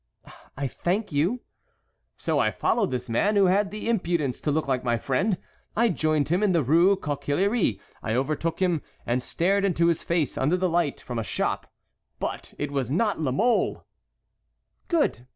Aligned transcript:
"I 0.57 0.65
thank 0.65 1.11
you!" 1.11 1.41
"So 2.17 2.39
I 2.39 2.49
followed 2.49 2.89
this 2.89 3.07
man 3.07 3.35
who 3.35 3.45
had 3.45 3.69
the 3.69 3.87
impudence 3.87 4.41
to 4.41 4.49
look 4.49 4.67
like 4.67 4.83
my 4.83 4.97
friend. 4.97 5.37
I 5.75 5.89
joined 5.89 6.29
him 6.29 6.41
in 6.41 6.53
the 6.53 6.63
Rue 6.63 6.97
Coquillière, 6.97 7.79
I 8.01 8.15
overtook 8.15 8.59
him, 8.63 8.81
and 9.05 9.21
stared 9.21 9.63
into 9.63 9.85
his 9.85 10.03
face 10.03 10.39
under 10.39 10.57
the 10.57 10.69
light 10.69 10.99
from 11.01 11.19
a 11.19 11.23
shop. 11.23 11.71
But 12.19 12.55
it 12.57 12.71
was 12.71 12.89
not 12.89 13.19
La 13.19 13.29
Mole." 13.31 13.85
"Good! 14.87 15.27